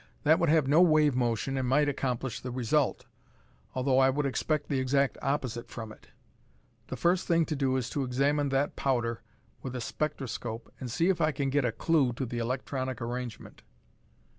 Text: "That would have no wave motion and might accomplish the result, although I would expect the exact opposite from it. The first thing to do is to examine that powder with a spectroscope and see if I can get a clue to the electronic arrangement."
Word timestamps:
"That 0.23 0.39
would 0.39 0.49
have 0.49 0.67
no 0.67 0.81
wave 0.81 1.15
motion 1.15 1.57
and 1.59 1.67
might 1.67 1.87
accomplish 1.87 2.39
the 2.39 2.49
result, 2.49 3.05
although 3.75 3.99
I 3.99 4.09
would 4.09 4.25
expect 4.25 4.67
the 4.67 4.79
exact 4.79 5.15
opposite 5.21 5.69
from 5.69 5.91
it. 5.91 6.07
The 6.87 6.95
first 6.97 7.27
thing 7.27 7.45
to 7.45 7.55
do 7.55 7.77
is 7.77 7.87
to 7.91 8.03
examine 8.03 8.49
that 8.49 8.75
powder 8.75 9.21
with 9.61 9.75
a 9.75 9.79
spectroscope 9.79 10.73
and 10.79 10.89
see 10.89 11.09
if 11.09 11.21
I 11.21 11.31
can 11.31 11.51
get 11.51 11.65
a 11.65 11.71
clue 11.71 12.13
to 12.13 12.25
the 12.25 12.39
electronic 12.39 12.99
arrangement." 12.99 13.61